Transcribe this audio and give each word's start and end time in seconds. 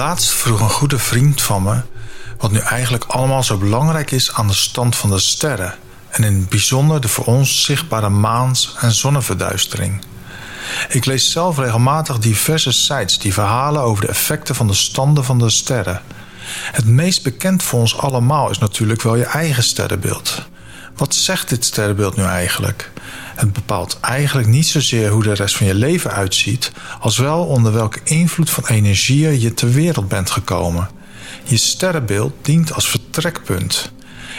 Laatst 0.00 0.30
vroeg 0.30 0.60
een 0.60 0.70
goede 0.70 0.98
vriend 0.98 1.42
van 1.42 1.62
me 1.62 1.80
wat 2.38 2.50
nu 2.50 2.58
eigenlijk 2.58 3.04
allemaal 3.04 3.42
zo 3.42 3.56
belangrijk 3.56 4.10
is 4.10 4.32
aan 4.32 4.46
de 4.46 4.54
stand 4.54 4.96
van 4.96 5.10
de 5.10 5.18
sterren 5.18 5.74
en 6.10 6.24
in 6.24 6.34
het 6.34 6.48
bijzonder 6.48 7.00
de 7.00 7.08
voor 7.08 7.24
ons 7.24 7.62
zichtbare 7.64 8.08
maans- 8.08 8.74
en 8.78 8.92
zonneverduistering. 8.92 10.04
Ik 10.88 11.04
lees 11.04 11.32
zelf 11.32 11.58
regelmatig 11.58 12.18
diverse 12.18 12.72
sites 12.72 13.18
die 13.18 13.32
verhalen 13.32 13.82
over 13.82 14.04
de 14.04 14.10
effecten 14.10 14.54
van 14.54 14.66
de 14.66 14.74
standen 14.74 15.24
van 15.24 15.38
de 15.38 15.50
sterren. 15.50 16.02
Het 16.72 16.86
meest 16.86 17.22
bekend 17.22 17.62
voor 17.62 17.80
ons 17.80 17.98
allemaal 17.98 18.50
is 18.50 18.58
natuurlijk 18.58 19.02
wel 19.02 19.16
je 19.16 19.24
eigen 19.24 19.62
sterrenbeeld. 19.62 20.48
Wat 21.00 21.14
zegt 21.14 21.48
dit 21.48 21.64
sterrenbeeld 21.64 22.16
nu 22.16 22.22
eigenlijk? 22.22 22.90
Het 23.34 23.52
bepaalt 23.52 23.98
eigenlijk 24.00 24.48
niet 24.48 24.66
zozeer 24.66 25.10
hoe 25.10 25.22
de 25.22 25.32
rest 25.32 25.56
van 25.56 25.66
je 25.66 25.74
leven 25.74 26.10
uitziet, 26.10 26.72
als 27.00 27.18
wel 27.18 27.44
onder 27.44 27.72
welke 27.72 28.00
invloed 28.04 28.50
van 28.50 28.66
energieën 28.66 29.40
je 29.40 29.54
ter 29.54 29.70
wereld 29.70 30.08
bent 30.08 30.30
gekomen. 30.30 30.88
Je 31.44 31.56
sterrenbeeld 31.56 32.32
dient 32.42 32.72
als 32.72 32.88
vertrekpunt. 32.88 33.92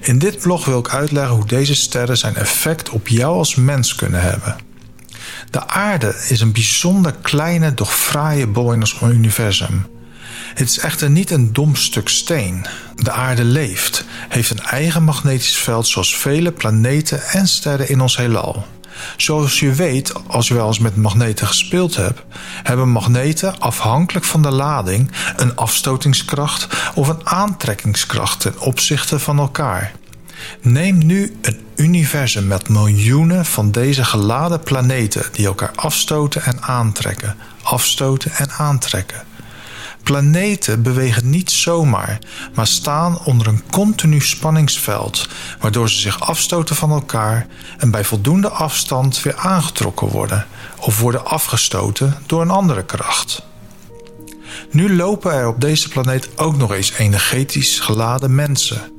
In 0.00 0.18
dit 0.18 0.38
blog 0.40 0.64
wil 0.64 0.78
ik 0.78 0.88
uitleggen 0.88 1.34
hoe 1.34 1.46
deze 1.46 1.74
sterren 1.74 2.18
zijn 2.18 2.36
effect 2.36 2.90
op 2.90 3.08
jou 3.08 3.36
als 3.36 3.54
mens 3.54 3.94
kunnen 3.94 4.22
hebben. 4.22 4.56
De 5.50 5.68
aarde 5.68 6.24
is 6.28 6.40
een 6.40 6.52
bijzonder 6.52 7.14
kleine, 7.22 7.74
doch 7.74 7.94
fraaie 7.94 8.46
bol 8.46 8.72
in 8.72 8.80
ons 8.80 9.00
universum. 9.02 9.86
Het 10.54 10.68
is 10.68 10.78
echter 10.78 11.10
niet 11.10 11.30
een 11.30 11.52
dom 11.52 11.74
stuk 11.74 12.08
steen. 12.08 12.66
De 12.96 13.10
aarde 13.10 13.44
leeft, 13.44 14.04
heeft 14.28 14.50
een 14.50 14.62
eigen 14.62 15.02
magnetisch 15.02 15.56
veld 15.56 15.86
zoals 15.86 16.16
vele 16.16 16.52
planeten 16.52 17.22
en 17.22 17.48
sterren 17.48 17.88
in 17.88 18.00
ons 18.00 18.16
heelal. 18.16 18.66
Zoals 19.16 19.60
je 19.60 19.72
weet, 19.72 20.12
als 20.26 20.48
je 20.48 20.54
wel 20.54 20.66
eens 20.66 20.78
met 20.78 20.96
magneten 20.96 21.46
gespeeld 21.46 21.96
hebt, 21.96 22.22
hebben 22.62 22.88
magneten 22.88 23.58
afhankelijk 23.58 24.24
van 24.24 24.42
de 24.42 24.50
lading 24.50 25.10
een 25.36 25.56
afstotingskracht 25.56 26.66
of 26.94 27.08
een 27.08 27.26
aantrekkingskracht 27.26 28.40
ten 28.40 28.60
opzichte 28.60 29.18
van 29.18 29.38
elkaar. 29.38 29.92
Neem 30.60 31.06
nu 31.06 31.36
een 31.40 31.60
universum 31.76 32.46
met 32.46 32.68
miljoenen 32.68 33.46
van 33.46 33.70
deze 33.70 34.04
geladen 34.04 34.60
planeten 34.60 35.24
die 35.32 35.46
elkaar 35.46 35.72
afstoten 35.74 36.44
en 36.44 36.62
aantrekken, 36.62 37.36
afstoten 37.62 38.30
en 38.32 38.50
aantrekken. 38.50 39.25
Planeten 40.06 40.82
bewegen 40.82 41.30
niet 41.30 41.50
zomaar, 41.50 42.18
maar 42.54 42.66
staan 42.66 43.24
onder 43.24 43.46
een 43.46 43.62
continu 43.70 44.20
spanningsveld, 44.20 45.28
waardoor 45.60 45.90
ze 45.90 46.00
zich 46.00 46.20
afstoten 46.20 46.76
van 46.76 46.90
elkaar 46.90 47.46
en 47.78 47.90
bij 47.90 48.04
voldoende 48.04 48.48
afstand 48.48 49.22
weer 49.22 49.36
aangetrokken 49.36 50.08
worden 50.08 50.46
of 50.80 51.00
worden 51.00 51.26
afgestoten 51.26 52.16
door 52.26 52.42
een 52.42 52.50
andere 52.50 52.84
kracht. 52.84 53.42
Nu 54.70 54.96
lopen 54.96 55.32
er 55.32 55.48
op 55.48 55.60
deze 55.60 55.88
planeet 55.88 56.38
ook 56.38 56.56
nog 56.56 56.72
eens 56.72 56.92
energetisch 56.92 57.80
geladen 57.80 58.34
mensen. 58.34 58.95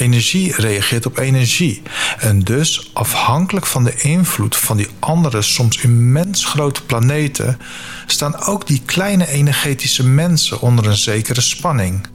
Energie 0.00 0.54
reageert 0.56 1.06
op 1.06 1.18
energie 1.18 1.82
en 2.18 2.40
dus 2.40 2.90
afhankelijk 2.92 3.66
van 3.66 3.84
de 3.84 3.94
invloed 3.96 4.56
van 4.56 4.76
die 4.76 4.88
andere 4.98 5.42
soms 5.42 5.80
immens 5.80 6.44
grote 6.44 6.82
planeten 6.82 7.58
staan 8.06 8.40
ook 8.40 8.66
die 8.66 8.82
kleine 8.84 9.28
energetische 9.28 10.06
mensen 10.06 10.60
onder 10.60 10.86
een 10.86 10.96
zekere 10.96 11.40
spanning. 11.40 12.06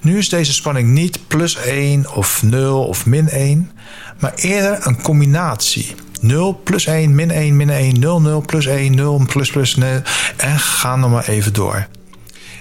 Nu 0.00 0.18
is 0.18 0.28
deze 0.28 0.52
spanning 0.52 0.88
niet 0.88 1.18
plus 1.26 1.56
1 1.56 2.12
of 2.14 2.42
0 2.42 2.84
of 2.84 3.06
min 3.06 3.28
1, 3.28 3.70
maar 4.18 4.34
eerder 4.34 4.86
een 4.86 5.02
combinatie. 5.02 5.94
0 6.20 6.60
plus 6.64 6.86
1 6.86 7.14
min 7.14 7.30
1 7.30 7.56
min 7.56 7.70
1 7.70 7.98
0 7.98 8.20
0 8.20 8.40
plus 8.40 8.66
1 8.66 8.94
0 8.94 9.26
plus 9.26 9.50
plus 9.50 9.76
0 9.76 10.02
en 10.36 10.58
ga 10.58 10.96
nog 10.96 11.10
maar 11.10 11.28
even 11.28 11.52
door. 11.52 11.86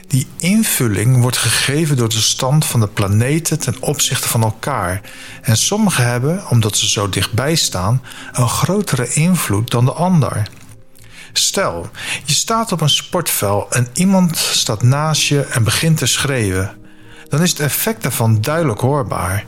Die 0.10 0.28
invulling 0.38 1.22
wordt 1.22 1.38
gegeven 1.38 1.98
door 1.98 2.10
de 2.10 2.22
stand 2.22 2.66
van 2.66 2.80
de 2.80 2.88
planeten 2.88 3.60
ten 3.60 3.76
opzichte 3.80 4.28
van 4.28 4.44
elkaar. 4.44 5.02
En 5.42 5.58
sommige 5.58 6.02
hebben, 6.02 6.48
omdat 6.50 6.78
ze 6.78 6.90
zo 6.90 7.10
dichtbij 7.10 7.56
staan, 7.56 8.02
een 8.32 8.50
grotere 8.50 9.14
invloed 9.14 9.72
dan 9.72 9.86
de 9.86 9.92
ander. 9.92 10.50
Stel, 11.34 11.90
je 12.26 12.34
staat 12.34 12.72
op 12.72 12.82
een 12.82 12.90
sportveld 12.90 13.74
en 13.74 13.88
iemand 13.94 14.38
staat 14.38 14.84
naast 14.84 15.22
je 15.22 15.42
en 15.42 15.64
begint 15.64 15.98
te 15.98 16.06
schreeuwen. 16.06 16.78
Dan 17.28 17.42
is 17.42 17.50
het 17.50 17.60
effect 17.60 18.04
daarvan 18.04 18.42
duidelijk 18.42 18.80
hoorbaar. 18.80 19.46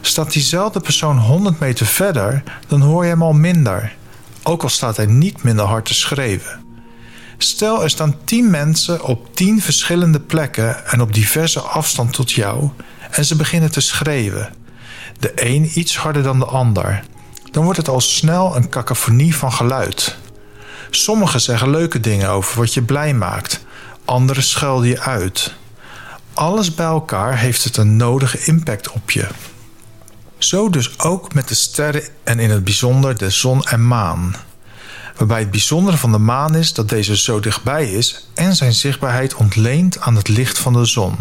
Staat 0.00 0.32
diezelfde 0.32 0.80
persoon 0.80 1.18
100 1.18 1.60
meter 1.60 1.86
verder, 1.86 2.42
dan 2.66 2.80
hoor 2.80 3.04
je 3.04 3.10
hem 3.10 3.22
al 3.22 3.32
minder. 3.32 3.94
Ook 4.42 4.62
al 4.62 4.68
staat 4.68 4.96
hij 4.96 5.06
niet 5.06 5.42
minder 5.42 5.64
hard 5.64 5.84
te 5.84 5.94
schreeuwen. 5.94 6.63
Stel, 7.38 7.82
er 7.82 7.90
staan 7.90 8.16
10 8.24 8.50
mensen 8.50 9.02
op 9.02 9.36
10 9.36 9.62
verschillende 9.62 10.20
plekken 10.20 10.86
en 10.86 11.00
op 11.00 11.14
diverse 11.14 11.60
afstand 11.60 12.12
tot 12.12 12.32
jou 12.32 12.70
en 13.10 13.24
ze 13.24 13.36
beginnen 13.36 13.70
te 13.70 13.80
schreeuwen. 13.80 14.54
De 15.18 15.32
een 15.34 15.70
iets 15.74 15.96
harder 15.96 16.22
dan 16.22 16.38
de 16.38 16.44
ander. 16.44 17.04
Dan 17.50 17.64
wordt 17.64 17.78
het 17.78 17.88
al 17.88 18.00
snel 18.00 18.56
een 18.56 18.68
cacophonie 18.68 19.36
van 19.36 19.52
geluid. 19.52 20.16
Sommigen 20.90 21.40
zeggen 21.40 21.70
leuke 21.70 22.00
dingen 22.00 22.30
over 22.30 22.58
wat 22.58 22.74
je 22.74 22.82
blij 22.82 23.14
maakt, 23.14 23.64
anderen 24.04 24.42
schelden 24.42 24.88
je 24.88 25.00
uit. 25.00 25.54
Alles 26.34 26.74
bij 26.74 26.86
elkaar 26.86 27.38
heeft 27.38 27.64
het 27.64 27.76
een 27.76 27.96
nodige 27.96 28.44
impact 28.44 28.90
op 28.90 29.10
je. 29.10 29.26
Zo 30.38 30.70
dus 30.70 30.98
ook 30.98 31.34
met 31.34 31.48
de 31.48 31.54
sterren 31.54 32.02
en 32.24 32.38
in 32.38 32.50
het 32.50 32.64
bijzonder 32.64 33.18
de 33.18 33.30
zon 33.30 33.62
en 33.62 33.86
maan. 33.86 34.34
Waarbij 35.16 35.38
het 35.38 35.50
bijzondere 35.50 35.96
van 35.96 36.12
de 36.12 36.18
maan 36.18 36.54
is 36.54 36.72
dat 36.72 36.88
deze 36.88 37.16
zo 37.16 37.40
dichtbij 37.40 37.92
is 37.92 38.26
en 38.34 38.56
zijn 38.56 38.72
zichtbaarheid 38.72 39.34
ontleent 39.34 40.00
aan 40.00 40.16
het 40.16 40.28
licht 40.28 40.58
van 40.58 40.72
de 40.72 40.84
zon. 40.84 41.16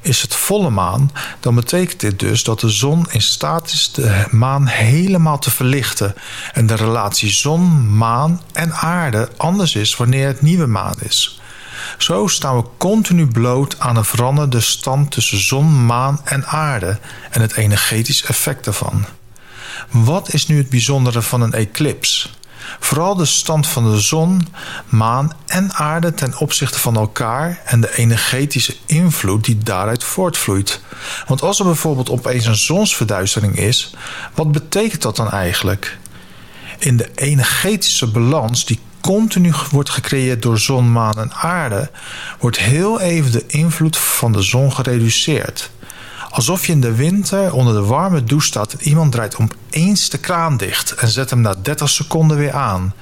Is 0.00 0.22
het 0.22 0.34
volle 0.34 0.70
maan, 0.70 1.10
dan 1.40 1.54
betekent 1.54 2.00
dit 2.00 2.18
dus 2.18 2.44
dat 2.44 2.60
de 2.60 2.68
zon 2.68 3.06
in 3.10 3.22
staat 3.22 3.72
is 3.72 3.92
de 3.92 4.26
maan 4.30 4.66
helemaal 4.66 5.38
te 5.38 5.50
verlichten 5.50 6.14
en 6.52 6.66
de 6.66 6.74
relatie 6.74 7.30
zon, 7.30 7.96
maan 7.96 8.42
en 8.52 8.72
aarde 8.72 9.28
anders 9.36 9.74
is 9.74 9.96
wanneer 9.96 10.26
het 10.26 10.42
nieuwe 10.42 10.66
maan 10.66 10.96
is. 10.98 11.40
Zo 11.98 12.26
staan 12.26 12.56
we 12.56 12.64
continu 12.78 13.26
bloot 13.26 13.80
aan 13.80 13.96
een 13.96 14.04
veranderde 14.04 14.60
stand 14.60 15.10
tussen 15.10 15.40
zon, 15.40 15.86
maan 15.86 16.20
en 16.24 16.46
aarde 16.46 16.98
en 17.30 17.40
het 17.40 17.56
energetisch 17.56 18.24
effect 18.24 18.64
daarvan. 18.64 19.04
Wat 19.90 20.32
is 20.32 20.46
nu 20.46 20.56
het 20.56 20.68
bijzondere 20.68 21.22
van 21.22 21.40
een 21.40 21.52
eclips? 21.52 22.30
Vooral 22.80 23.14
de 23.14 23.24
stand 23.24 23.66
van 23.66 23.90
de 23.90 24.00
zon, 24.00 24.48
maan 24.88 25.32
en 25.46 25.72
aarde 25.72 26.14
ten 26.14 26.38
opzichte 26.38 26.78
van 26.78 26.96
elkaar 26.96 27.60
en 27.64 27.80
de 27.80 27.96
energetische 27.96 28.76
invloed 28.86 29.44
die 29.44 29.58
daaruit 29.58 30.04
voortvloeit. 30.04 30.80
Want 31.26 31.42
als 31.42 31.58
er 31.58 31.64
bijvoorbeeld 31.64 32.10
opeens 32.10 32.46
een 32.46 32.56
zonsverduistering 32.56 33.56
is, 33.56 33.94
wat 34.34 34.52
betekent 34.52 35.02
dat 35.02 35.16
dan 35.16 35.30
eigenlijk? 35.30 35.98
In 36.78 36.96
de 36.96 37.10
energetische 37.14 38.10
balans 38.10 38.64
die 38.64 38.80
continu 39.00 39.52
wordt 39.70 39.90
gecreëerd 39.90 40.42
door 40.42 40.58
zon, 40.58 40.92
maan 40.92 41.18
en 41.18 41.32
aarde, 41.32 41.90
wordt 42.38 42.58
heel 42.58 43.00
even 43.00 43.32
de 43.32 43.44
invloed 43.46 43.96
van 43.96 44.32
de 44.32 44.42
zon 44.42 44.72
gereduceerd. 44.72 45.70
Alsof 46.32 46.66
je 46.66 46.72
in 46.72 46.80
de 46.80 46.94
winter 46.94 47.52
onder 47.52 47.74
de 47.74 47.84
warme 47.84 48.24
douche 48.24 48.46
staat 48.46 48.72
en 48.72 48.88
iemand 48.88 49.12
draait 49.12 49.36
opeens 49.36 50.08
de 50.08 50.18
kraan 50.18 50.56
dicht 50.56 50.94
en 50.94 51.08
zet 51.08 51.30
hem 51.30 51.40
na 51.40 51.54
30 51.62 51.88
seconden 51.88 52.36
weer 52.36 52.52
aan. 52.52 52.94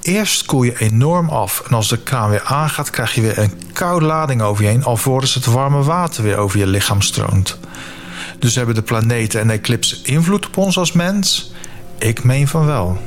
Eerst 0.00 0.44
koel 0.44 0.62
je 0.62 0.78
enorm 0.78 1.28
af 1.28 1.62
en 1.66 1.74
als 1.74 1.88
de 1.88 1.98
kraan 1.98 2.30
weer 2.30 2.42
aangaat, 2.42 2.90
krijg 2.90 3.14
je 3.14 3.20
weer 3.20 3.38
een 3.38 3.52
koude 3.72 4.06
lading 4.06 4.42
over 4.42 4.64
je 4.64 4.68
heen, 4.68 4.84
alvorens 4.84 5.34
het 5.34 5.46
warme 5.46 5.82
water 5.82 6.22
weer 6.22 6.36
over 6.36 6.58
je 6.58 6.66
lichaam 6.66 7.00
stroomt. 7.00 7.58
Dus 8.38 8.54
hebben 8.54 8.74
de 8.74 8.82
planeten 8.82 9.40
en 9.40 9.50
eclipsen 9.50 10.04
invloed 10.04 10.46
op 10.46 10.56
ons 10.56 10.78
als 10.78 10.92
mens? 10.92 11.52
Ik 11.98 12.24
meen 12.24 12.48
van 12.48 12.66
wel. 12.66 12.98